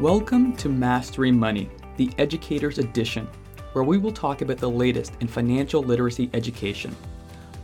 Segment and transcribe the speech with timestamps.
[0.00, 1.68] Welcome to Mastering Money,
[1.98, 3.28] the Educator's Edition,
[3.74, 6.96] where we will talk about the latest in financial literacy education.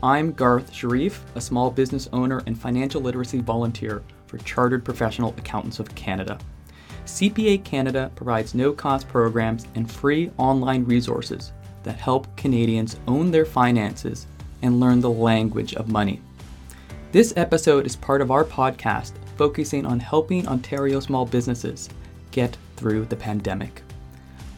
[0.03, 5.81] I'm Garth Sharif, a small business owner and financial literacy volunteer for Chartered Professional Accountants
[5.81, 6.39] of Canada.
[7.07, 11.53] CPA Canada provides no cost programs and free online resources
[11.85, 14.27] that help Canadians own their finances
[14.61, 16.21] and learn the language of money.
[17.13, 21.89] This episode is part of our podcast focusing on helping Ontario small businesses
[22.37, 23.83] get through the pandemic.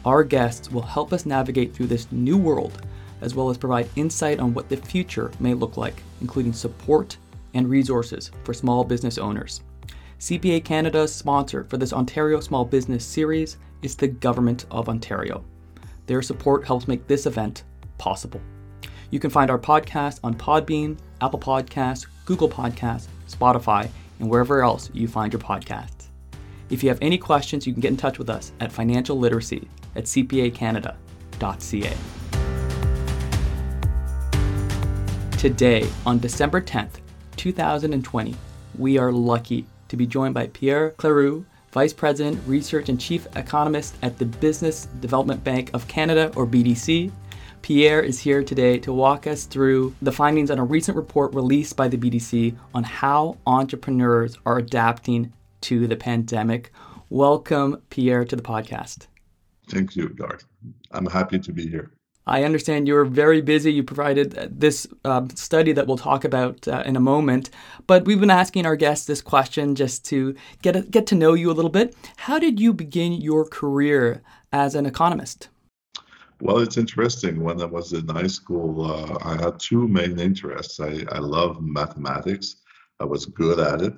[0.03, 2.85] Our guests will help us navigate through this new world,
[3.21, 7.15] as well as provide insight on what the future may look like, including support
[7.53, 9.61] and resources for small business owners.
[10.19, 15.45] CPA Canada's sponsor for this Ontario Small Business Series is the Government of Ontario.
[16.05, 17.63] Their support helps make this event
[17.97, 18.41] possible.
[19.09, 24.89] You can find our podcast on Podbean, Apple Podcasts, Google Podcasts, Spotify, and wherever else
[24.93, 25.98] you find your podcasts.
[26.69, 30.03] If you have any questions, you can get in touch with us at financialliteracy at
[30.03, 31.97] cpacanada.ca.
[35.37, 36.99] Today, on December 10th,
[37.37, 38.35] 2020,
[38.77, 43.95] we are lucky to be joined by Pierre Cleroux, Vice President, Research and Chief Economist
[44.01, 47.11] at the Business Development Bank of Canada, or BDC.
[47.61, 51.75] Pierre is here today to walk us through the findings on a recent report released
[51.75, 56.71] by the BDC on how entrepreneurs are adapting to the pandemic.
[57.09, 59.07] Welcome, Pierre, to the podcast.
[59.69, 60.45] Thank you, Garth.
[60.91, 61.91] I'm happy to be here.
[62.27, 63.73] I understand you're very busy.
[63.73, 67.49] You provided this uh, study that we'll talk about uh, in a moment,
[67.87, 71.33] but we've been asking our guests this question just to get a, get to know
[71.33, 71.95] you a little bit.
[72.17, 74.21] How did you begin your career
[74.53, 75.49] as an economist?
[76.41, 77.43] Well, it's interesting.
[77.43, 80.79] When I was in high school, uh, I had two main interests.
[80.79, 82.57] I, I love mathematics.
[82.99, 83.93] I was good at it,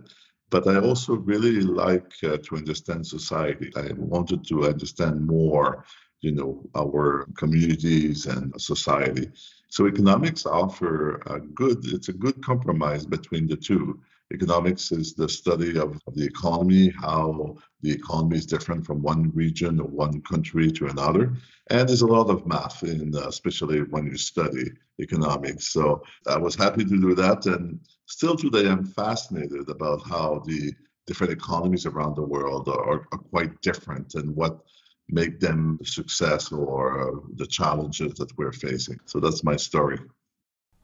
[0.52, 3.72] but I also really like uh, to understand society.
[3.76, 5.86] I wanted to understand more,
[6.20, 9.30] you know, our communities and society.
[9.70, 14.02] So economics offer a good, it's a good compromise between the two.
[14.32, 19.80] Economics is the study of, the economy, how the economy is different from one region
[19.80, 21.34] or one country to another.
[21.70, 25.68] And there's a lot of math, in, uh, especially when you study economics.
[25.68, 27.46] So I was happy to do that.
[27.46, 30.74] And still today, I'm fascinated about how the
[31.08, 34.60] different economies around the world are, are quite different and what
[35.10, 39.00] make them successful or uh, the challenges that we're facing.
[39.06, 40.00] So that's my story.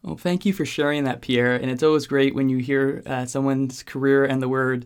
[0.07, 1.55] Well, thank you for sharing that, Pierre.
[1.55, 4.85] And it's always great when you hear uh, someone's career and the word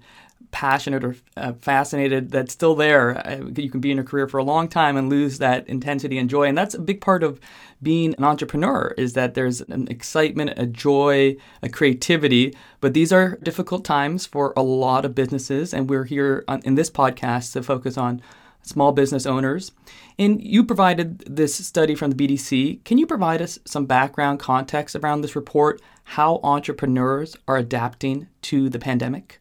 [0.49, 3.19] passionate or uh, fascinated that's still there.
[3.19, 6.17] Uh, you can be in a career for a long time and lose that intensity
[6.17, 6.47] and joy.
[6.47, 7.39] And that's a big part of
[7.83, 12.57] being an entrepreneur is that there's an excitement, a joy, a creativity.
[12.79, 15.71] But these are difficult times for a lot of businesses.
[15.71, 18.23] And we're here on, in this podcast to focus on
[18.63, 19.71] small business owners.
[20.19, 22.83] And you provided this study from the BDC.
[22.83, 28.69] Can you provide us some background context around this report, how entrepreneurs are adapting to
[28.69, 29.39] the pandemic?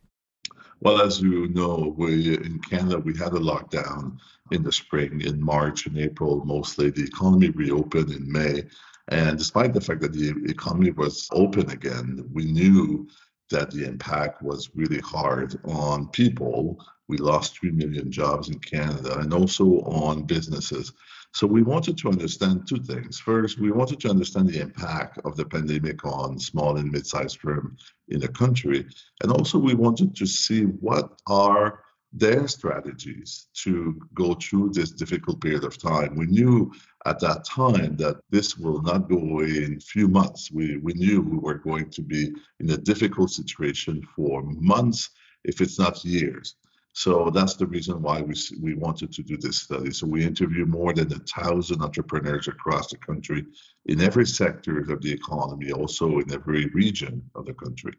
[0.80, 4.18] Well, as you know, we in Canada we had a lockdown
[4.50, 6.90] in the spring, in March and April mostly.
[6.90, 8.64] The economy reopened in May.
[9.08, 13.08] And despite the fact that the economy was open again, we knew
[13.50, 16.78] that the impact was really hard on people
[17.10, 20.92] we lost 3 million jobs in Canada and also on businesses.
[21.34, 23.18] So we wanted to understand two things.
[23.18, 27.92] First, we wanted to understand the impact of the pandemic on small and mid-sized firms
[28.08, 28.86] in the country.
[29.22, 31.80] And also we wanted to see what are
[32.12, 36.16] their strategies to go through this difficult period of time.
[36.16, 36.72] We knew
[37.06, 40.50] at that time that this will not go away in few months.
[40.52, 45.10] We, we knew we were going to be in a difficult situation for months,
[45.44, 46.56] if it's not years.
[46.92, 49.92] So that's the reason why we we wanted to do this study.
[49.92, 53.46] So we interviewed more than a thousand entrepreneurs across the country
[53.86, 57.92] in every sector of the economy, also in every region of the country.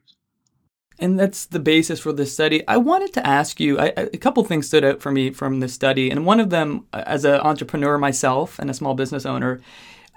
[0.99, 2.67] And that's the basis for this study.
[2.67, 5.73] I wanted to ask you I, a couple things stood out for me from this
[5.73, 9.61] study, and one of them, uh, as an entrepreneur myself and a small business owner,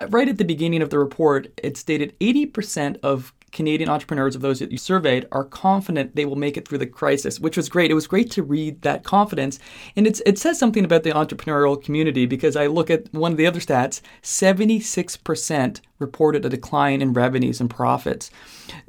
[0.09, 4.59] right at the beginning of the report, it stated 80% of Canadian entrepreneurs, of those
[4.59, 7.91] that you surveyed, are confident they will make it through the crisis, which was great.
[7.91, 9.59] It was great to read that confidence.
[9.97, 13.39] And it's, it says something about the entrepreneurial community because I look at one of
[13.39, 18.31] the other stats 76% reported a decline in revenues and profits.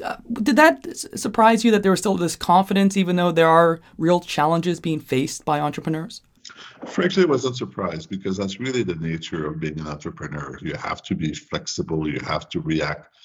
[0.04, 3.80] Uh, did that surprise you that there was still this confidence, even though there are
[3.98, 6.22] real challenges being faced by entrepreneurs?
[6.86, 10.58] Frankly, I wasn't surprised because that's really the nature of being an entrepreneur.
[10.62, 13.16] You have to be flexible, you have to react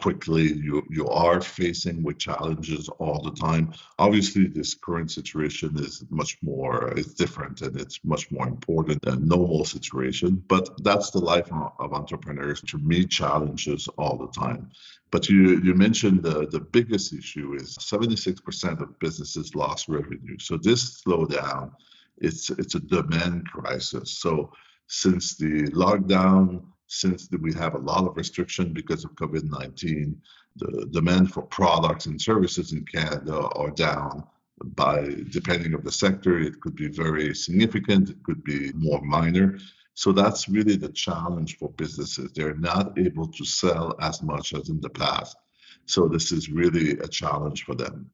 [0.00, 0.52] quickly.
[0.52, 3.72] You you are facing with challenges all the time.
[3.98, 9.28] Obviously, this current situation is much more it's different and it's much more important than
[9.28, 10.42] normal situation.
[10.48, 14.70] But that's the life of entrepreneurs to meet challenges all the time.
[15.10, 20.38] But you you mentioned the the biggest issue is 76% of businesses lost revenue.
[20.38, 21.72] So this slowdown,
[22.18, 24.18] it's it's a demand crisis.
[24.18, 24.52] So
[24.86, 30.16] since the lockdown since we have a lot of restriction because of COVID-19,
[30.56, 34.24] the demand for products and services in Canada are down
[34.74, 36.40] by depending of the sector.
[36.40, 38.10] It could be very significant.
[38.10, 39.58] It could be more minor.
[39.94, 42.32] So that's really the challenge for businesses.
[42.32, 45.36] They're not able to sell as much as in the past.
[45.86, 48.10] So this is really a challenge for them.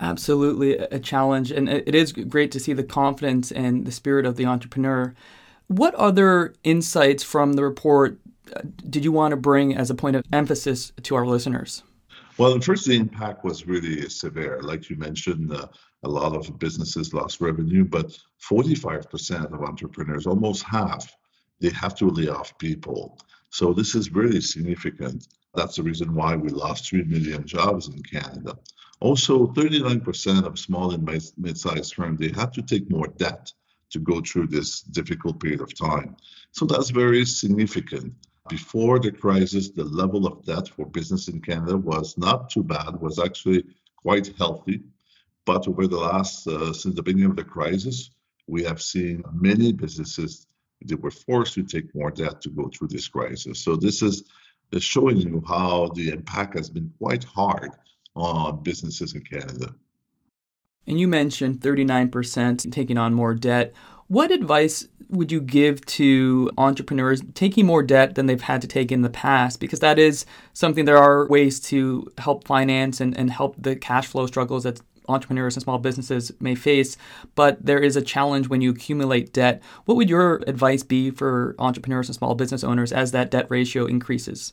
[0.00, 1.52] Absolutely a challenge.
[1.52, 5.14] And it is great to see the confidence and the spirit of the entrepreneur.
[5.68, 8.18] What other insights from the report
[8.54, 11.82] uh, did you want to bring as a point of emphasis to our listeners?
[12.38, 14.60] Well, first, the impact was really severe.
[14.62, 15.66] Like you mentioned, uh,
[16.04, 18.16] a lot of businesses lost revenue, but
[18.48, 21.14] 45% of entrepreneurs, almost half,
[21.60, 23.18] they have to lay off people.
[23.50, 25.26] So this is really significant.
[25.54, 28.56] That's the reason why we lost 3 million jobs in Canada.
[29.00, 31.04] Also, 39% of small and
[31.36, 33.52] mid-sized firms, they have to take more debt
[33.90, 36.16] to go through this difficult period of time.
[36.52, 38.14] So that's very significant.
[38.48, 43.00] Before the crisis, the level of debt for business in Canada was not too bad,
[43.00, 43.64] was actually
[43.96, 44.82] quite healthy.
[45.44, 48.10] But over the last, uh, since the beginning of the crisis,
[48.46, 50.46] we have seen many businesses
[50.82, 53.60] that were forced to take more debt to go through this crisis.
[53.60, 54.24] So this is
[54.78, 57.70] showing you how the impact has been quite hard
[58.14, 59.74] on businesses in Canada.
[60.86, 63.74] And you mentioned 39% taking on more debt.
[64.06, 68.90] What advice would you give to entrepreneurs taking more debt than they've had to take
[68.90, 69.60] in the past?
[69.60, 74.06] Because that is something there are ways to help finance and, and help the cash
[74.06, 76.96] flow struggles that entrepreneurs and small businesses may face,
[77.34, 79.62] but there is a challenge when you accumulate debt.
[79.86, 83.86] What would your advice be for entrepreneurs and small business owners as that debt ratio
[83.86, 84.52] increases?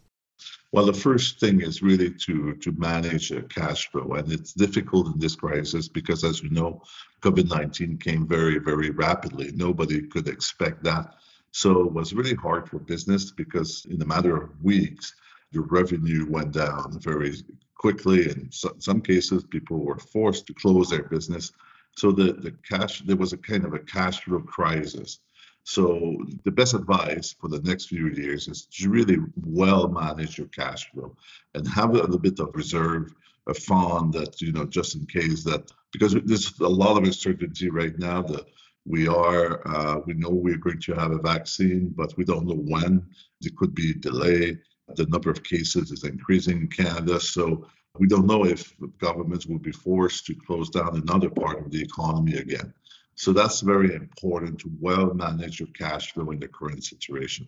[0.76, 5.08] Well, the first thing is really to to manage a cash flow, and it's difficult
[5.08, 6.82] in this crisis because, as you know,
[7.22, 9.54] COVID nineteen came very very rapidly.
[9.54, 11.16] Nobody could expect that,
[11.54, 15.16] so it was really hard for business because in a matter of weeks,
[15.52, 17.34] your revenue went down very
[17.76, 18.30] quickly.
[18.30, 21.54] In some cases, people were forced to close their business.
[21.96, 25.20] So the the cash there was a kind of a cash flow crisis.
[25.66, 30.48] So the best advice for the next few years is to really well manage your
[30.48, 31.18] cash flow
[31.56, 33.12] and have a little bit of reserve,
[33.50, 37.72] a fund that you know just in case that because there's a lot of uncertainty
[37.72, 38.46] right now that
[38.86, 42.62] we are uh, we know we're going to have a vaccine, but we don't know
[42.74, 43.04] when.
[43.42, 44.60] There could be delay.
[44.96, 47.68] The number of cases is increasing in Canada, so
[47.98, 51.82] we don't know if governments will be forced to close down another part of the
[51.82, 52.72] economy again.
[53.16, 57.48] So that's very important to well manage your cash flow in the current situation.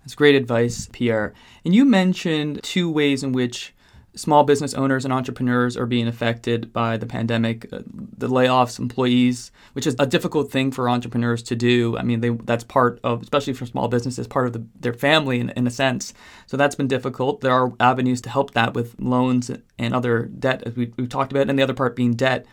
[0.00, 1.34] That's great advice, Pierre.
[1.64, 3.74] And you mentioned two ways in which
[4.16, 7.80] small business owners and entrepreneurs are being affected by the pandemic, uh,
[8.18, 11.96] the layoffs, employees, which is a difficult thing for entrepreneurs to do.
[11.98, 15.38] I mean, they, that's part of, especially for small businesses, part of the, their family
[15.38, 16.14] in, in a sense.
[16.46, 17.42] So that's been difficult.
[17.42, 21.32] There are avenues to help that with loans and other debt, as we, we've talked
[21.32, 22.46] about, and the other part being debt.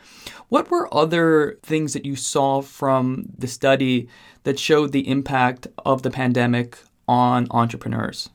[0.49, 4.09] What were other things that you saw from the study
[4.43, 6.77] that showed the impact of the pandemic
[7.07, 8.29] on entrepreneurs?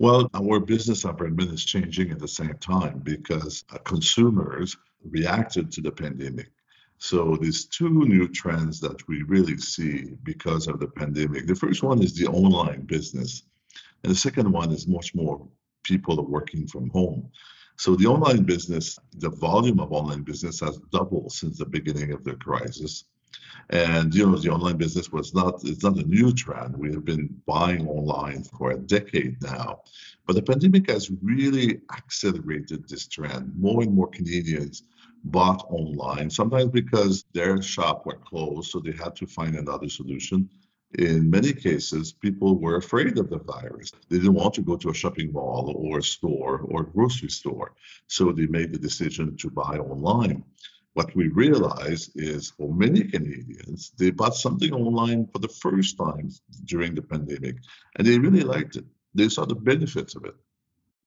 [0.00, 4.76] Well, our business environment is changing at the same time because uh, consumers
[5.10, 6.50] reacted to the pandemic.
[6.98, 11.48] So these two new trends that we really see because of the pandemic.
[11.48, 13.42] The first one is the online business,
[14.04, 15.44] and the second one is much more
[15.82, 17.30] people are working from home.
[17.76, 22.22] So the online business, the volume of online business has doubled since the beginning of
[22.22, 23.04] the crisis.
[23.70, 26.76] And you know, the online business was not it's not a new trend.
[26.76, 29.82] We have been buying online for a decade now.
[30.26, 33.52] But the pandemic has really accelerated this trend.
[33.56, 34.84] More and more Canadians
[35.24, 40.48] bought online, sometimes because their shop were closed, so they had to find another solution.
[40.98, 43.92] In many cases, people were afraid of the virus.
[44.08, 47.28] They didn't want to go to a shopping mall or a store or a grocery
[47.28, 47.74] store.
[48.06, 50.44] So they made the decision to buy online
[50.98, 56.28] what we realize is for many Canadians, they bought something online for the first time
[56.64, 57.54] during the pandemic
[57.94, 58.84] and they really liked it.
[59.14, 60.34] They saw the benefits of it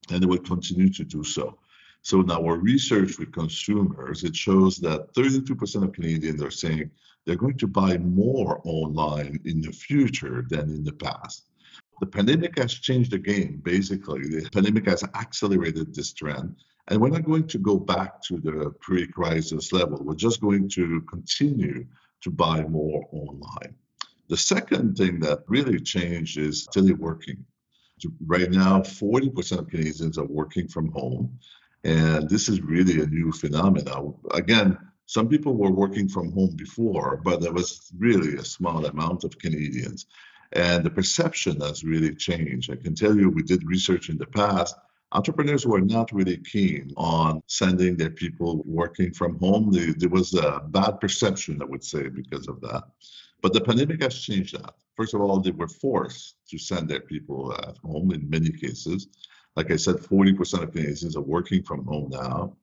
[0.10, 1.57] and they will continue to do so.
[2.03, 6.89] So in our research with consumers, it shows that 32% of Canadians are saying
[7.25, 11.50] they're going to buy more online in the future than in the past.
[12.01, 14.27] The pandemic has changed the game, basically.
[14.27, 16.55] The pandemic has accelerated this trend.
[16.88, 20.00] And we're not going to go back to the pre crisis level.
[20.03, 21.86] We're just going to continue
[22.22, 23.75] to buy more online.
[24.29, 27.43] The second thing that really changed is teleworking.
[28.25, 31.38] Right now, 40% of Canadians are working from home.
[31.84, 34.15] And this is really a new phenomenon.
[34.34, 39.24] Again, some people were working from home before, but there was really a small amount
[39.24, 40.08] of Canadians.
[40.53, 42.72] And the perception has really changed.
[42.72, 44.75] I can tell you, we did research in the past.
[45.13, 49.72] Entrepreneurs were not really keen on sending their people working from home.
[49.72, 52.84] there was a bad perception, I would say, because of that.
[53.41, 54.75] But the pandemic has changed that.
[54.96, 59.08] First of all, they were forced to send their people at home in many cases.
[59.55, 62.55] Like I said, 40% of Canadians are working from home now.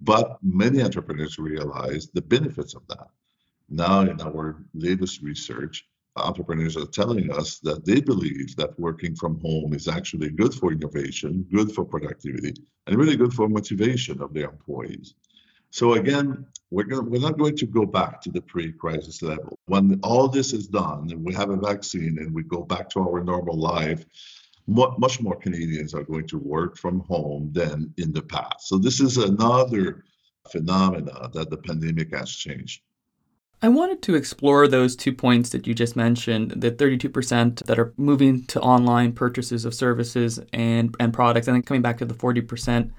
[0.00, 3.08] But many entrepreneurs realize the benefits of that.
[3.68, 5.86] Now, in our latest research,
[6.16, 10.72] entrepreneurs are telling us that they believe that working from home is actually good for
[10.72, 12.54] innovation, good for productivity,
[12.86, 15.14] and really good for motivation of their employees.
[15.70, 19.58] So again, we're going we're not going to go back to the pre-crisis level.
[19.66, 23.00] When all this is done and we have a vaccine and we go back to
[23.00, 24.04] our normal life,
[24.66, 28.68] much more Canadians are going to work from home than in the past.
[28.68, 30.04] So this is another
[30.50, 32.82] phenomena that the pandemic has changed.
[33.64, 37.94] I wanted to explore those two points that you just mentioned the 32% that are
[37.96, 42.12] moving to online purchases of services and, and products, and then coming back to the
[42.12, 42.90] 40%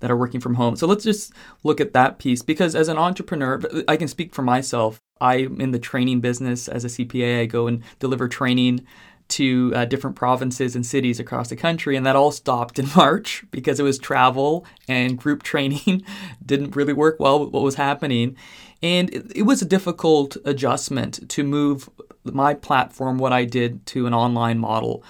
[0.00, 0.74] that are working from home.
[0.74, 1.32] So let's just
[1.62, 5.00] look at that piece because as an entrepreneur, I can speak for myself.
[5.20, 7.42] I'm in the training business as a CPA.
[7.42, 8.84] I go and deliver training
[9.28, 13.44] to uh, different provinces and cities across the country, and that all stopped in March
[13.50, 16.02] because it was travel and group training
[16.44, 18.36] didn't really work well with what was happening.
[18.82, 21.88] And it, it was a difficult adjustment to move
[22.24, 25.02] my platform, what I did, to an online model.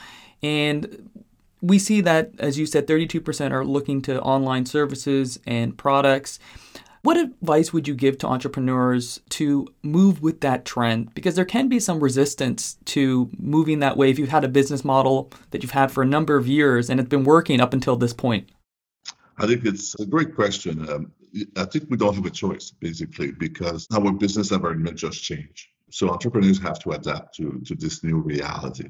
[0.43, 1.11] And
[1.61, 6.39] we see that, as you said, 32% are looking to online services and products.
[7.03, 11.15] What advice would you give to entrepreneurs to move with that trend?
[11.15, 14.85] Because there can be some resistance to moving that way if you've had a business
[14.85, 17.97] model that you've had for a number of years and it's been working up until
[17.97, 18.49] this point.
[19.39, 20.89] I think it's a great question.
[20.89, 21.13] Um,
[21.57, 25.69] I think we don't have a choice, basically, because our business environment just changed.
[25.91, 28.89] So entrepreneurs have to adapt to, to this new reality.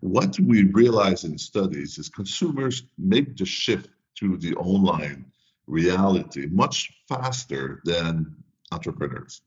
[0.00, 5.24] What we realize in studies is consumers make the shift to the online
[5.66, 8.36] reality much faster than
[8.72, 9.40] entrepreneurs.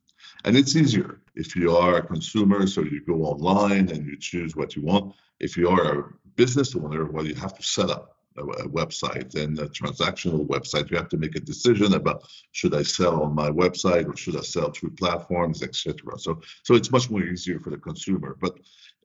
[0.44, 4.56] And it's easier if you are a consumer, so you go online and you choose
[4.56, 5.14] what you want.
[5.40, 9.58] If you are a business owner, well, you have to set up a, website and
[9.60, 10.90] a transactional website.
[10.90, 14.38] You have to make a decision about should I sell on my website or should
[14.38, 16.18] I sell through platforms, etc.
[16.18, 18.38] So, so it's much more easier for the consumer.
[18.40, 18.60] But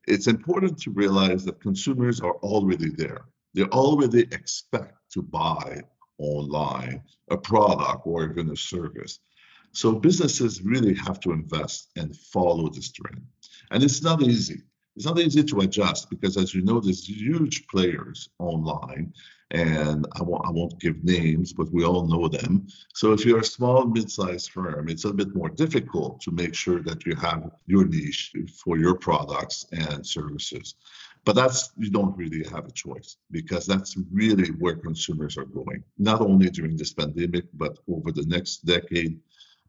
[0.07, 3.27] it's important to realize that consumers are already there.
[3.55, 5.83] They already expect to buy
[6.19, 9.21] online, a product or even a service.
[9.73, 13.23] So businesses really have to invest and follow this trend.
[13.71, 14.63] And it's not easy.
[14.97, 19.15] It's not easy to adjust because, as you know, there's huge players online,
[19.51, 22.67] and I won't, I won't give names, but we all know them.
[22.95, 26.83] So if you're a small, mid-sized firm, it's a bit more difficult to make sure
[26.83, 28.33] that you have your niche
[28.63, 30.75] for your products and services.
[31.25, 35.85] But that's you don't really have a choice because that's really where consumers are going.
[35.99, 39.21] Not only during this pandemic, but over the next decade,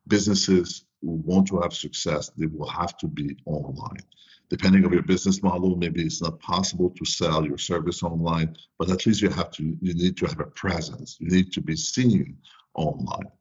[0.08, 4.04] businesses who want to have success, they will have to be online.
[4.50, 8.90] Depending on your business model, maybe it's not possible to sell your service online, but
[8.90, 11.18] at least you have to you need to have a presence.
[11.20, 12.38] You need to be seen
[12.76, 13.32] online.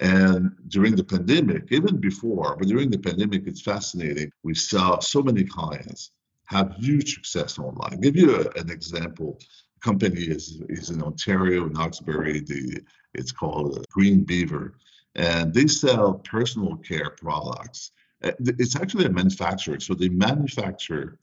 [0.00, 4.32] And during the pandemic, even before, but during the pandemic, it's fascinating.
[4.42, 6.12] We saw so many clients
[6.46, 7.92] have huge success online.
[7.92, 9.38] I'll give you a, an example.
[9.80, 12.40] Company is, is in Ontario, in Hawkesbury.
[12.40, 12.80] The,
[13.14, 14.74] it's called Green Beaver,
[15.14, 17.92] and they sell personal care products.
[18.22, 21.18] Uh, it's actually a manufacturer, so they manufacture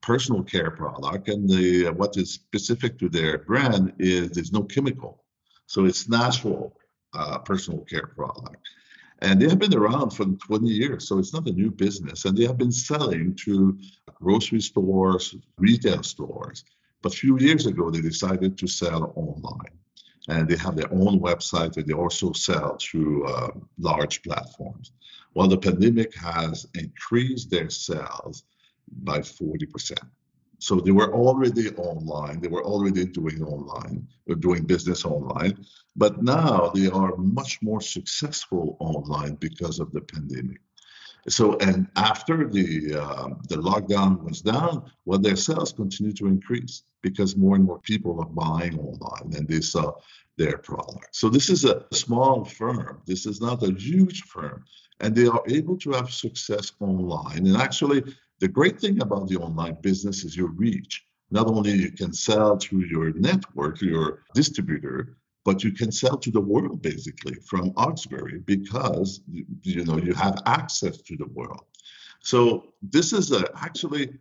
[0.00, 5.24] personal care product, and the what is specific to their brand is there's no chemical,
[5.66, 6.76] so it's natural
[7.14, 8.68] uh, personal care product.
[9.22, 12.26] And they have been around for 20 years, so it's not a new business.
[12.26, 13.78] And they have been selling to
[14.14, 16.64] grocery stores, retail stores.
[17.00, 19.78] But a few years ago, they decided to sell online.
[20.28, 24.92] And they have their own website and they also sell through uh, large platforms.
[25.36, 28.44] Well, the pandemic has increased their sales
[29.02, 29.98] by 40%.
[30.58, 32.40] So they were already online.
[32.40, 35.62] They were already doing online, or uh, doing business online.
[35.94, 40.62] But now they are much more successful online because of the pandemic.
[41.28, 46.84] So, and after the uh, the lockdown was down, well, their sales continued to increase
[47.02, 49.92] because more and more people are buying online and they saw
[50.38, 51.08] their product.
[51.12, 53.02] So this is a small firm.
[53.06, 54.64] This is not a huge firm,
[55.00, 57.46] and they are able to have success online.
[57.46, 58.02] And actually,
[58.40, 61.04] the great thing about the online business is your reach.
[61.30, 66.30] Not only you can sell through your network, your distributor, but you can sell to
[66.30, 69.20] the world basically from Hawkesbury because
[69.62, 71.64] you know you have access to the world.
[72.20, 74.18] So this is a, actually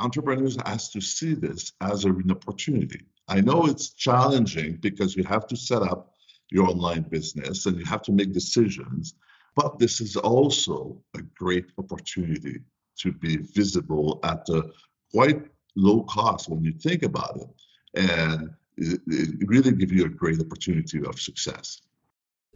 [0.00, 3.02] entrepreneurs has to see this as an opportunity.
[3.28, 6.14] I know it's challenging because you have to set up
[6.50, 9.14] your online business and you have to make decisions,
[9.54, 12.60] but this is also a great opportunity
[12.98, 14.64] to be visible at a
[15.12, 15.42] quite
[15.76, 17.48] low cost when you think about it.
[17.94, 21.80] And it, it really gives you a great opportunity of success.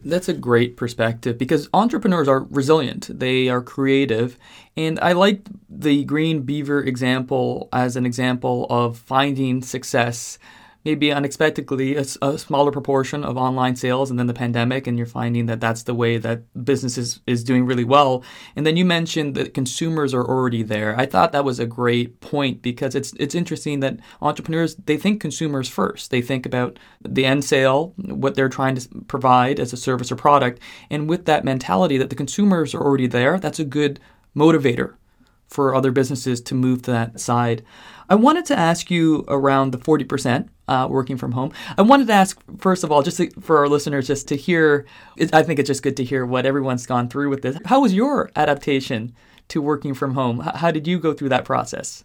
[0.05, 4.39] That's a great perspective because entrepreneurs are resilient, they are creative.
[4.77, 10.39] And I like the Green Beaver example as an example of finding success
[10.85, 15.07] maybe unexpectedly a, a, smaller proportion of online sales and then the pandemic and you're
[15.07, 18.23] finding that that's the way that business is, is doing really well.
[18.57, 20.99] And then you mentioned that consumers are already there.
[20.99, 25.21] I thought that was a great point because it's it's interesting that entrepreneurs they think
[25.21, 26.11] consumers first.
[26.11, 30.17] They think about the end sale what they're trying to provide as a service or
[30.17, 30.61] product.
[30.91, 34.01] And with that mentality that the consumers are already there that's a good
[34.37, 34.95] motivator
[35.49, 37.65] for other businesses to move to that side.
[38.09, 41.53] I wanted to ask you around the 40% uh, working from home.
[41.77, 44.87] I wanted to ask, first of all, just to, for our listeners, just to hear,
[45.33, 47.59] I think it's just good to hear what everyone's gone through with this.
[47.65, 49.15] How was your adaptation
[49.49, 50.41] to working from home?
[50.41, 52.05] How did you go through that process?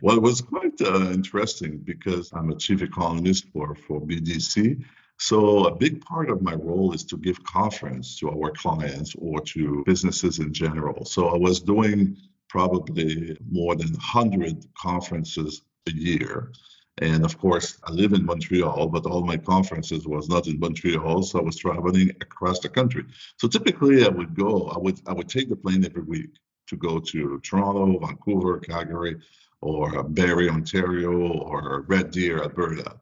[0.00, 4.84] Well, it was quite uh, interesting because I'm a chief economist for, for BDC.
[5.18, 9.40] So a big part of my role is to give conference to our clients or
[9.40, 11.04] to businesses in general.
[11.04, 12.16] So I was doing
[12.48, 16.52] probably more than 100 conferences a year.
[16.98, 21.22] And of course, I live in Montreal, but all my conferences was not in Montreal,
[21.22, 23.04] so I was traveling across the country.
[23.38, 26.30] So typically, I would go, I would, I would take the plane every week
[26.68, 29.16] to go to Toronto, Vancouver, Calgary,
[29.62, 33.00] or Barrie, Ontario, or Red Deer, Alberta.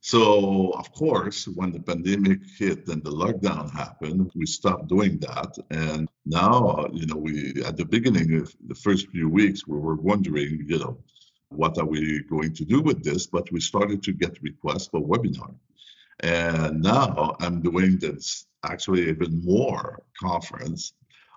[0.00, 5.58] So, of course, when the pandemic hit and the lockdown happened, we stopped doing that.
[5.70, 9.96] And now, you know, we at the beginning of the first few weeks, we were
[9.96, 10.98] wondering, you know,
[11.50, 13.26] what are we going to do with this?
[13.26, 15.54] But we started to get requests for webinar.
[16.20, 20.92] And now I'm doing this actually even more conference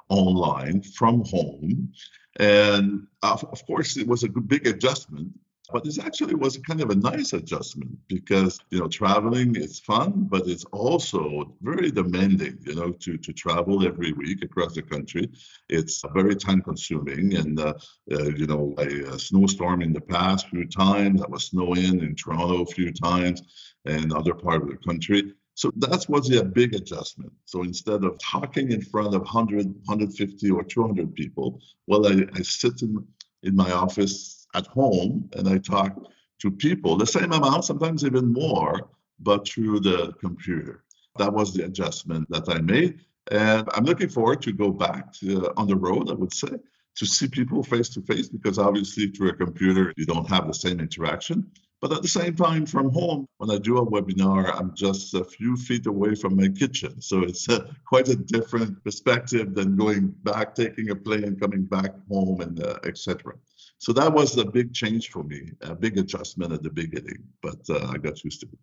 [0.10, 1.93] online from home.
[2.38, 5.32] And of, of course, it was a big adjustment
[5.71, 10.27] but this actually was kind of a nice adjustment because you know traveling is fun,
[10.29, 12.57] but it's also very demanding.
[12.65, 15.29] You know, to to travel every week across the country,
[15.69, 17.36] it's very time consuming.
[17.36, 17.73] And uh,
[18.12, 22.15] uh, you know, a, a, snowstorm in the past few times, I was snowing in
[22.15, 23.41] Toronto a few times,
[23.86, 25.34] and other part of the country.
[25.53, 27.31] So that was a big adjustment.
[27.45, 32.41] So instead of talking in front of 100, 150, or 200 people, well, I, I
[32.41, 33.05] sit in,
[33.43, 35.95] in my office at home and I talk
[36.41, 40.83] to people the same amount, sometimes even more, but through the computer.
[41.17, 42.99] That was the adjustment that I made.
[43.29, 46.49] And I'm looking forward to go back to, uh, on the road, I would say,
[46.95, 50.53] to see people face to face because obviously through a computer, you don't have the
[50.53, 51.49] same interaction.
[51.81, 55.23] But at the same time, from home, when I do a webinar, I'm just a
[55.23, 57.01] few feet away from my kitchen.
[57.01, 61.95] So it's a, quite a different perspective than going back, taking a plane, coming back
[62.07, 63.33] home, and uh, etc.
[63.81, 67.57] So that was a big change for me, a big adjustment at the beginning, but
[67.67, 68.59] uh, I got used to it.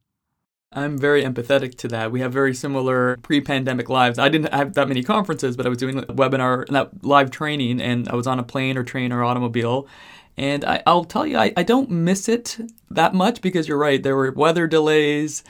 [0.71, 2.13] I'm very empathetic to that.
[2.13, 4.21] We have very similar pre-pandemic lives.
[4.21, 7.81] I didn't have that many conferences, but I was doing a webinar, that live training,
[7.81, 9.89] and I was on a plane or train or automobile.
[10.37, 12.57] And I, will tell you, I, I don't miss it
[12.89, 14.01] that much because you're right.
[14.01, 15.43] There were weather delays,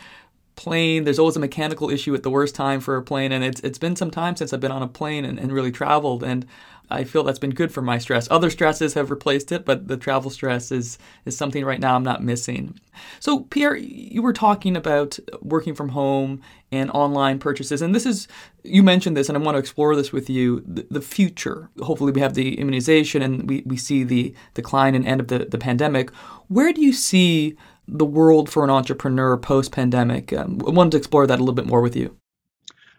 [0.59, 1.05] plane.
[1.05, 3.79] There's always a mechanical issue at the worst time for a plane, and it's it's
[3.79, 6.23] been some time since I've been on a plane and, and really traveled.
[6.25, 6.45] And
[6.91, 8.27] I feel that's been good for my stress.
[8.31, 12.03] Other stresses have replaced it, but the travel stress is is something right now I'm
[12.03, 12.81] not missing.
[13.21, 16.43] So Pierre, you were talking about working from home
[16.73, 18.27] and online purchases, and this is
[18.65, 20.65] you mentioned this, and I want to explore this with you.
[20.67, 21.71] The, the future.
[21.81, 25.45] Hopefully, we have the immunization, and we, we see the decline and end of the,
[25.45, 26.11] the pandemic.
[26.49, 27.57] Where do you see
[27.89, 30.33] the world for an entrepreneur post pandemic?
[30.33, 32.17] Um, I wanted to explore that a little bit more with you.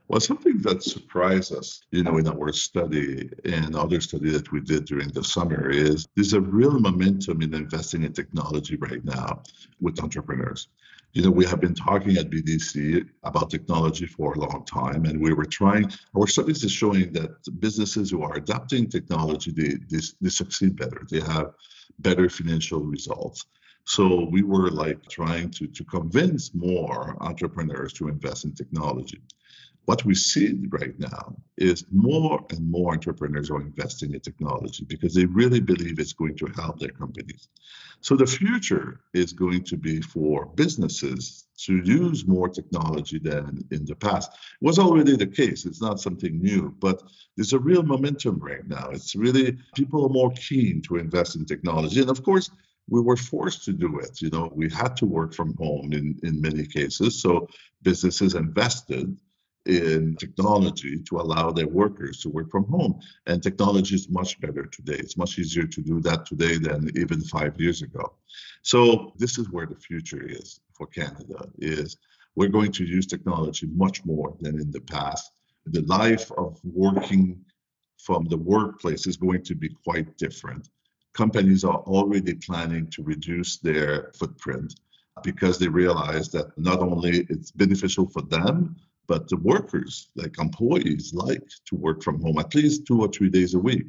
[0.09, 4.59] Well, something that surprised us, you know, in our study and other study that we
[4.59, 9.43] did during the summer is there's a real momentum in investing in technology right now
[9.79, 10.67] with entrepreneurs.
[11.13, 15.21] You know, we have been talking at BDC about technology for a long time, and
[15.21, 20.03] we were trying, our studies is showing that businesses who are adopting technology, they, they,
[20.21, 21.05] they succeed better.
[21.07, 21.53] They have
[21.99, 23.45] better financial results.
[23.89, 29.19] So we were like trying to, to convince more entrepreneurs to invest in technology.
[29.85, 35.15] What we see right now is more and more entrepreneurs are investing in technology because
[35.15, 37.47] they really believe it's going to help their companies.
[38.01, 43.85] So the future is going to be for businesses to use more technology than in
[43.85, 44.31] the past.
[44.61, 45.65] It was already the case.
[45.65, 47.01] It's not something new, but
[47.35, 48.91] there's a real momentum right now.
[48.91, 52.01] It's really people are more keen to invest in technology.
[52.01, 52.51] And of course,
[52.89, 54.21] we were forced to do it.
[54.21, 57.21] You know, we had to work from home in, in many cases.
[57.21, 57.47] So
[57.81, 59.17] businesses invested
[59.65, 62.99] in technology to allow their workers to work from home.
[63.27, 64.95] And technology is much better today.
[64.95, 68.13] It's much easier to do that today than even five years ago.
[68.63, 71.97] So this is where the future is for Canada is
[72.35, 75.31] we're going to use technology much more than in the past.
[75.65, 77.43] The life of working
[77.97, 80.69] from the workplace is going to be quite different
[81.13, 84.79] companies are already planning to reduce their footprint
[85.23, 88.75] because they realize that not only it's beneficial for them,
[89.07, 93.29] but the workers, like employees, like to work from home at least two or three
[93.29, 93.87] days a week.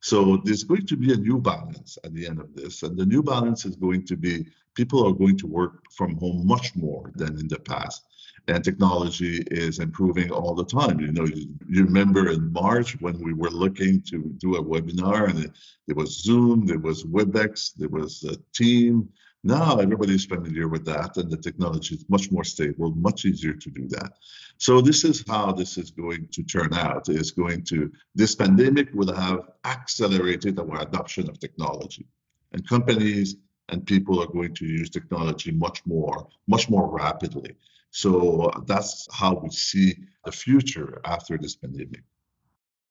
[0.00, 2.82] So there's going to be a new balance at the end of this.
[2.82, 6.46] And the new balance is going to be people are going to work from home
[6.46, 8.04] much more than in the past
[8.46, 11.00] and technology is improving all the time.
[11.00, 15.28] You know, you, you, remember in March when we were looking to do a webinar
[15.28, 15.52] and
[15.86, 19.08] it, was Zoom, there was WebEx, there was a team.
[19.44, 23.70] Now everybody's familiar with that, and the technology is much more stable, much easier to
[23.70, 24.12] do that.
[24.58, 27.08] So this is how this is going to turn out.
[27.08, 32.06] It's going to this pandemic will have accelerated our adoption of technology,
[32.52, 33.36] and companies
[33.68, 37.54] and people are going to use technology much more, much more rapidly.
[37.90, 42.02] So that's how we see the future after this pandemic.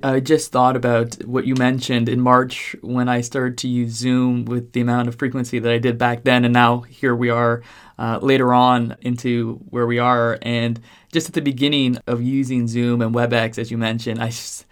[0.04, 4.46] I just thought about what you mentioned in March when I started to use Zoom
[4.46, 7.64] with the amount of frequency that I did back then, and now here we are
[7.98, 10.38] uh, later on into where we are.
[10.44, 10.80] And
[11.12, 14.68] just at the beginning of using Zoom and WebEx, as you mentioned, I just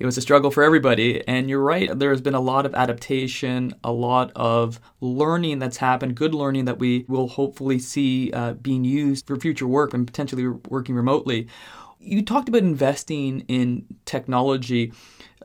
[0.00, 1.22] it was a struggle for everybody.
[1.28, 6.14] And you're right, there's been a lot of adaptation, a lot of learning that's happened,
[6.16, 10.48] good learning that we will hopefully see uh, being used for future work and potentially
[10.48, 11.48] working remotely.
[12.02, 14.92] You talked about investing in technology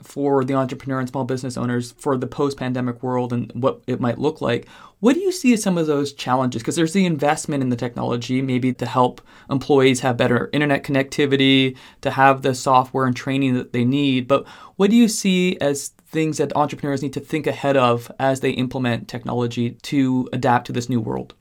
[0.01, 3.99] for the entrepreneur and small business owners for the post pandemic world and what it
[3.99, 4.65] might look like.
[5.01, 6.61] What do you see as some of those challenges?
[6.61, 11.75] Because there's the investment in the technology, maybe to help employees have better internet connectivity,
[12.01, 14.25] to have the software and training that they need.
[14.25, 18.39] But what do you see as things that entrepreneurs need to think ahead of as
[18.39, 21.33] they implement technology to adapt to this new world?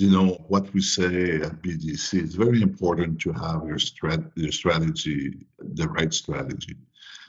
[0.00, 2.22] You know what we say at BDC.
[2.24, 6.76] It's very important to have your strat- your strategy, the right strategy.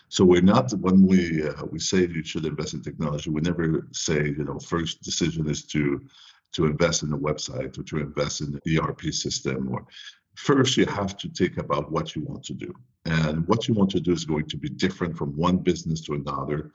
[0.07, 3.29] So we're not when we uh, we say you should invest in technology.
[3.29, 6.01] We never say you know first decision is to
[6.53, 9.85] to invest in a website or to invest in the ERP system or
[10.35, 12.73] first you have to think about what you want to do
[13.05, 16.13] and what you want to do is going to be different from one business to
[16.13, 16.71] another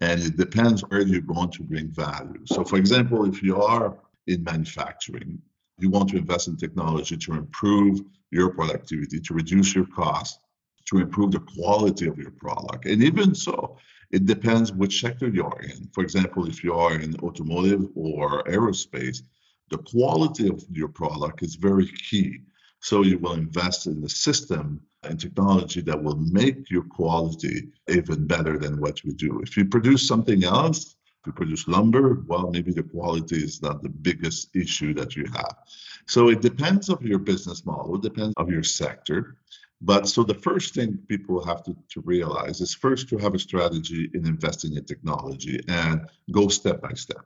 [0.00, 3.96] and it depends where you're going to bring value so for example if you are
[4.26, 5.40] in manufacturing
[5.80, 10.38] you want to invest in technology to improve your productivity to reduce your cost
[10.86, 12.86] to improve the quality of your product.
[12.86, 13.76] And even so,
[14.10, 15.88] it depends which sector you're in.
[15.92, 19.22] For example, if you are in automotive or aerospace,
[19.70, 22.40] the quality of your product is very key.
[22.80, 28.26] So you will invest in the system and technology that will make your quality even
[28.26, 29.40] better than what we do.
[29.40, 33.88] If you produce something else, you produce lumber, well, maybe the quality is not the
[33.88, 35.56] biggest issue that you have.
[36.06, 39.36] So it depends of your business model, it depends of your sector.
[39.82, 43.38] But so the first thing people have to, to realize is first to have a
[43.38, 47.24] strategy in investing in technology and go step by step.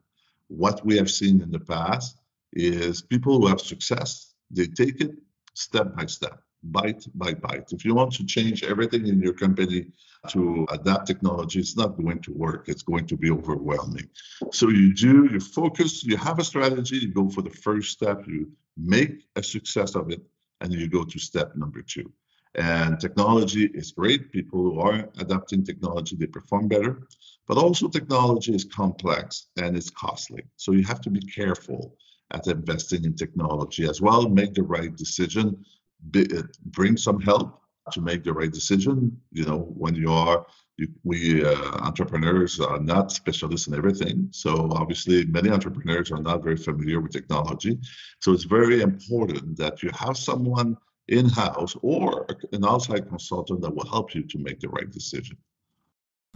[0.49, 2.19] What we have seen in the past
[2.53, 5.13] is people who have success, they take it
[5.55, 7.73] step by step, bite by bite.
[7.73, 9.87] If you want to change everything in your company
[10.29, 12.69] to adapt technology, it's not going to work.
[12.69, 14.09] It's going to be overwhelming.
[14.53, 18.27] So you do, you focus, you have a strategy, you go for the first step,
[18.27, 20.23] you make a success of it,
[20.61, 22.13] and you go to step number two.
[22.55, 24.31] And technology is great.
[24.31, 27.03] People who are adapting technology, they perform better.
[27.47, 30.45] But also, technology is complex and it's costly.
[30.57, 31.97] So you have to be careful
[32.31, 34.29] at investing in technology as well.
[34.29, 35.65] Make the right decision,
[36.11, 37.61] be, uh, bring some help
[37.93, 39.21] to make the right decision.
[39.33, 44.29] You know, when you are, you, we uh, entrepreneurs are not specialists in everything.
[44.31, 47.79] So obviously, many entrepreneurs are not very familiar with technology.
[48.21, 50.77] So it's very important that you have someone
[51.09, 55.37] in-house or an outside consultant that will help you to make the right decision.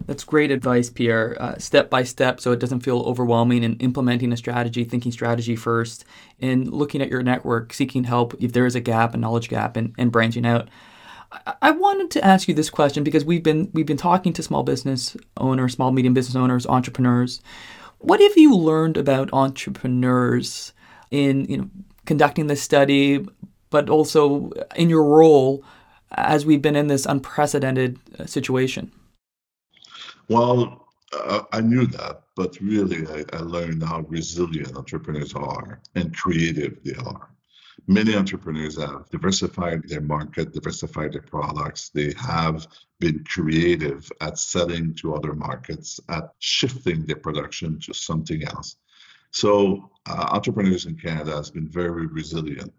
[0.07, 1.37] That's great advice, Pierre.
[1.41, 5.57] Uh, step by step, so it doesn't feel overwhelming, and implementing a strategy, thinking strategy
[5.57, 6.05] first,
[6.39, 9.77] and looking at your network, seeking help if there is a gap, a knowledge gap,
[9.77, 10.69] and, and branching out.
[11.31, 14.63] I, wanted to ask you this question because we've been we've been talking to small
[14.63, 17.43] business owners, small medium business owners, entrepreneurs.
[17.99, 20.73] What have you learned about entrepreneurs
[21.11, 21.71] in you know
[22.07, 23.27] conducting this study,
[23.71, 25.63] but also in your role
[26.13, 28.91] as we've been in this unprecedented uh, situation?
[30.29, 36.15] Well, uh, I knew that, but really I, I, learned how resilient entrepreneurs are and
[36.15, 37.31] creative they are.
[37.91, 41.89] Many entrepreneurs have diversified their market, diversified their products.
[41.89, 42.67] They have
[43.01, 48.77] been creative at selling to other markets, at shifting their production to something else.
[49.31, 52.75] So, uh, entrepreneurs in Canada has been very resilient,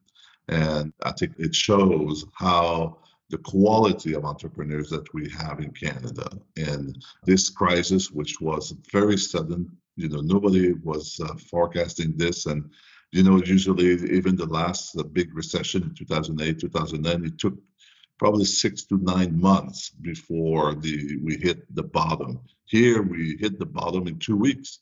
[0.47, 2.99] and I think it shows how
[3.31, 6.29] the quality of entrepreneurs that we have in Canada.
[6.57, 12.45] And this crisis, which was very sudden, you know, nobody was uh, forecasting this.
[12.45, 12.69] And,
[13.11, 17.55] you know, usually even the last uh, big recession in 2008, 2009, it took
[18.19, 22.39] probably six to nine months before the we hit the bottom.
[22.65, 24.79] Here we hit the bottom in two weeks.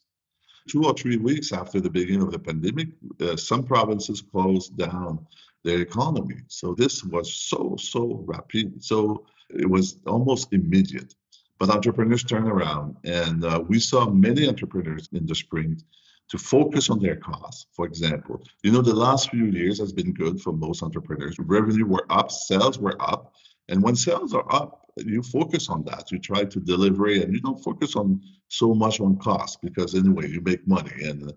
[0.68, 2.90] Two or three weeks after the beginning of the pandemic,
[3.22, 5.26] uh, some provinces closed down
[5.64, 6.40] their economy.
[6.48, 8.84] So this was so, so rapid.
[8.84, 11.16] So it was almost immediate.
[11.58, 15.82] But entrepreneurs turned around, and uh, we saw many entrepreneurs in the spring
[16.30, 17.68] to focus on their costs.
[17.74, 21.38] For example, you know, the last few years has been good for most entrepreneurs.
[21.40, 23.34] Revenue were up, sales were up.
[23.70, 26.12] And when sales are up, you focus on that.
[26.12, 29.96] You try to deliver it and you don't focus on so much on cost because
[29.96, 31.04] anyway, you make money.
[31.04, 31.34] And uh,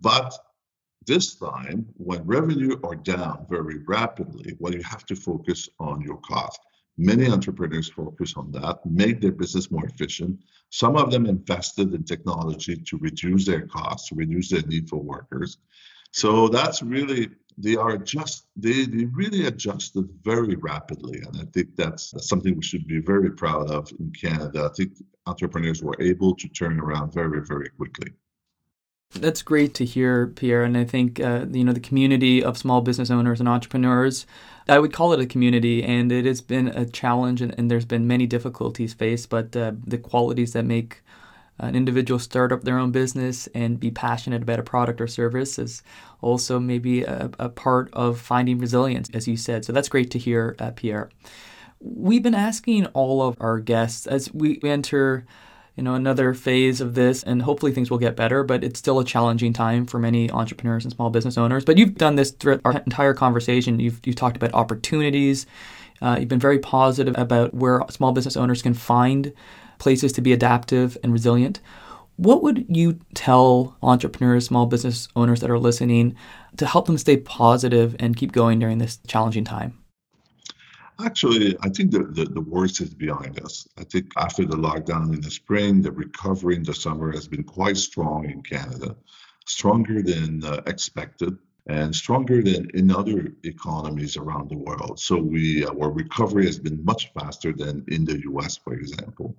[0.00, 0.32] but
[1.06, 6.18] this time, when revenue are down very rapidly, well, you have to focus on your
[6.18, 6.60] cost.
[6.98, 10.40] Many entrepreneurs focus on that, make their business more efficient.
[10.70, 15.00] Some of them invested in technology to reduce their costs, to reduce their need for
[15.00, 15.58] workers.
[16.12, 21.74] So that's really they are just they, they really adjusted very rapidly and i think
[21.76, 24.92] that's, that's something we should be very proud of in canada i think
[25.26, 28.10] entrepreneurs were able to turn around very very quickly
[29.14, 30.64] that's great to hear, Pierre.
[30.64, 34.26] And I think uh, you know the community of small business owners and entrepreneurs.
[34.68, 37.84] I would call it a community, and it has been a challenge, and, and there's
[37.84, 39.28] been many difficulties faced.
[39.28, 41.02] But uh, the qualities that make
[41.58, 45.58] an individual start up their own business and be passionate about a product or service
[45.58, 45.82] is
[46.20, 49.64] also maybe a, a part of finding resilience, as you said.
[49.64, 51.10] So that's great to hear, uh, Pierre.
[51.80, 55.24] We've been asking all of our guests as we enter
[55.76, 58.98] you know another phase of this and hopefully things will get better but it's still
[58.98, 61.64] a challenging time for many entrepreneurs and small business owners.
[61.64, 63.80] But you've done this throughout our entire conversation.
[63.80, 65.46] You've, you've talked about opportunities.
[66.00, 69.32] Uh, you've been very positive about where small business owners can find
[69.78, 71.60] places to be adaptive and resilient.
[72.16, 76.14] What would you tell entrepreneurs small business owners that are listening
[76.58, 79.81] to help them stay positive and keep going during this challenging time
[81.04, 83.66] Actually, I think the, the, the, worst is behind us.
[83.76, 87.42] I think after the lockdown in the spring, the recovery in the summer has been
[87.42, 88.96] quite strong in Canada,
[89.46, 91.36] stronger than uh, expected
[91.66, 94.98] and stronger than in other economies around the world.
[94.98, 99.36] So we our recovery has been much faster than in the US, for example.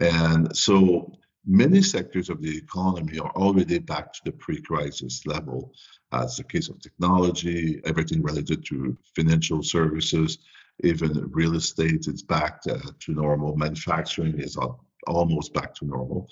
[0.00, 1.12] And so
[1.46, 5.72] many sectors of the economy are already back to the pre-crisis level.
[6.12, 10.38] As the case of technology, everything related to financial services,
[10.82, 13.56] even real estate is back to, to normal.
[13.56, 14.58] Manufacturing is
[15.06, 16.28] almost back to normal.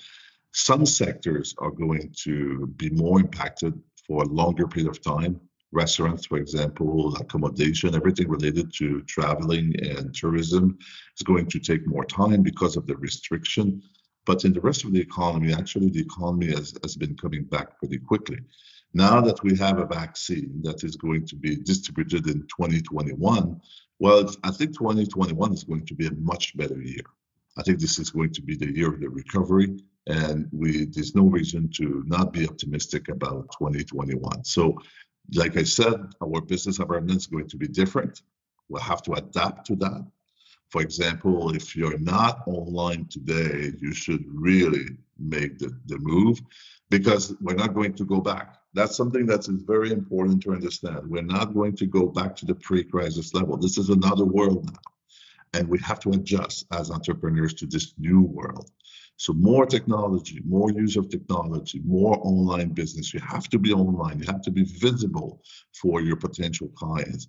[0.52, 5.40] Some sectors are going to be more impacted for a longer period of time.
[5.70, 10.76] Restaurants, for example, accommodation, everything related to traveling and tourism
[11.16, 13.82] is going to take more time because of the restriction.
[14.26, 17.78] But in the rest of the economy, actually, the economy has, has been coming back
[17.78, 18.38] pretty quickly.
[18.94, 23.60] Now that we have a vaccine that is going to be distributed in 2021,
[23.98, 27.04] well, I think 2021 is going to be a much better year.
[27.56, 31.14] I think this is going to be the year of the recovery, and we there's
[31.14, 34.44] no reason to not be optimistic about 2021.
[34.44, 34.78] So,
[35.34, 38.22] like I said, our business environment is going to be different.
[38.68, 40.04] We'll have to adapt to that.
[40.72, 44.86] For example, if you're not online today, you should really
[45.18, 46.40] make the, the move
[46.90, 48.56] because we're not going to go back.
[48.74, 51.08] That's something that is very important to understand.
[51.10, 53.58] We're not going to go back to the pre crisis level.
[53.58, 54.80] This is another world now.
[55.54, 58.70] and we have to adjust as entrepreneurs to this new world.
[59.16, 63.14] So more technology, more use of technology, more online business.
[63.14, 64.20] You have to be online.
[64.20, 65.42] You have to be visible
[65.80, 67.28] for your potential clients.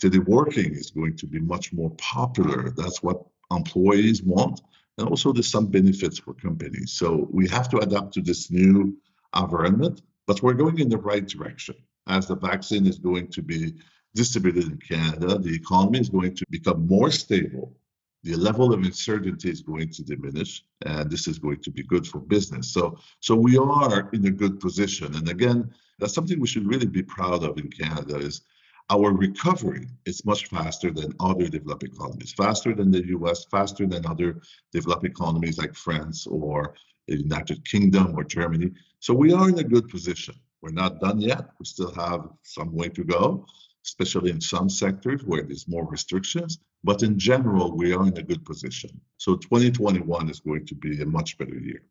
[0.00, 2.70] Teleworking is going to be much more popular.
[2.70, 4.60] That's what employees want.
[4.98, 6.92] And also there's some benefits for companies.
[6.92, 8.96] So we have to adapt to this new
[9.34, 11.76] environment, but we're going in the right direction.
[12.06, 13.74] As the vaccine is going to be
[14.14, 17.76] distributed in Canada, the economy is going to become more stable.
[18.22, 22.06] The level of uncertainty is going to diminish, and this is going to be good
[22.06, 22.72] for business.
[22.72, 25.14] So, so we are in a good position.
[25.14, 28.42] And again, that's something we should really be proud of in Canada is
[28.88, 34.06] our recovery is much faster than other developed economies, faster than the US, faster than
[34.06, 34.40] other
[34.72, 36.74] developed economies like France or
[37.08, 38.70] the United Kingdom or Germany.
[39.00, 40.34] So we are in a good position.
[40.62, 41.50] We're not done yet.
[41.58, 43.46] We still have some way to go,
[43.84, 46.58] especially in some sectors where there's more restrictions.
[46.84, 49.00] But in general, we are in a good position.
[49.18, 51.82] So 2021 is going to be a much better year.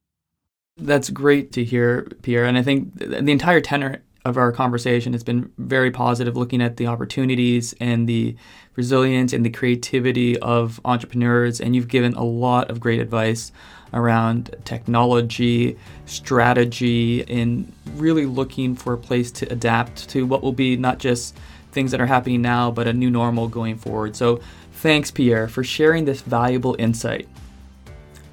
[0.77, 2.45] That's great to hear, Pierre.
[2.45, 6.77] And I think the entire tenor of our conversation it's been very positive, looking at
[6.77, 8.35] the opportunities and the
[8.75, 11.61] resilience and the creativity of entrepreneurs.
[11.61, 13.51] And you've given a lot of great advice
[13.93, 20.75] around technology, strategy, and really looking for a place to adapt to what will be
[20.75, 21.37] not just
[21.71, 24.15] things that are happening now, but a new normal going forward.
[24.15, 24.41] So,
[24.73, 27.27] thanks, Pierre, for sharing this valuable insight.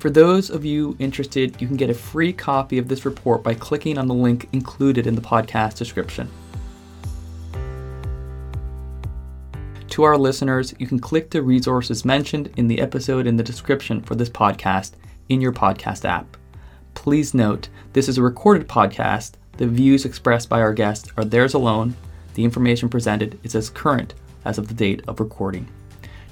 [0.03, 3.55] For those of you interested, you can get a free copy of this report by
[3.55, 6.29] clicking on the link included in the podcast description.
[9.91, 14.03] To our listeners, you can click the resources mentioned in the episode in the description
[14.03, 14.95] for this podcast
[15.29, 16.37] in your podcast app.
[16.95, 19.35] Please note, this is a recorded podcast.
[19.57, 21.95] The views expressed by our guests are theirs alone.
[22.35, 25.69] The information presented is as current as of the date of recording.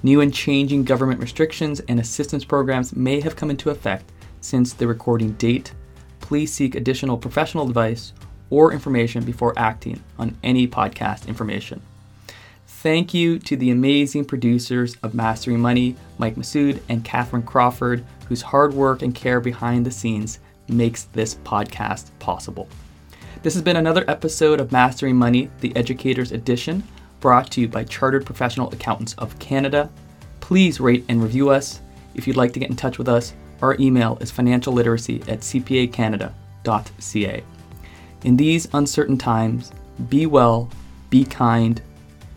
[0.03, 4.11] New and changing government restrictions and assistance programs may have come into effect
[4.41, 5.73] since the recording date.
[6.21, 8.13] Please seek additional professional advice
[8.49, 11.83] or information before acting on any podcast information.
[12.67, 18.41] Thank you to the amazing producers of Mastering Money, Mike Masood and Catherine Crawford, whose
[18.41, 22.69] hard work and care behind the scenes makes this podcast possible.
[23.43, 26.83] This has been another episode of Mastering Money, the Educators Edition
[27.21, 29.89] brought to you by Chartered Professional Accountants of Canada.
[30.41, 31.81] Please rate and review us.
[32.15, 37.45] If you'd like to get in touch with us, our email is financialliteracy at cpacanada.ca.
[38.23, 39.73] In these uncertain times,
[40.09, 40.71] be well,
[41.11, 41.81] be kind,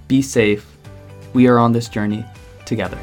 [0.08, 0.78] be safe.
[1.34, 2.24] We are on this journey
[2.66, 3.00] together.